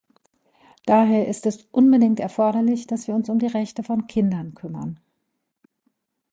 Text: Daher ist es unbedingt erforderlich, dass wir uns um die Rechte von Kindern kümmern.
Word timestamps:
Daher 0.87 1.27
ist 1.27 1.45
es 1.45 1.67
unbedingt 1.71 2.19
erforderlich, 2.19 2.87
dass 2.87 3.07
wir 3.07 3.13
uns 3.13 3.29
um 3.29 3.37
die 3.37 3.45
Rechte 3.45 3.83
von 3.83 4.07
Kindern 4.07 4.55
kümmern. 4.55 4.99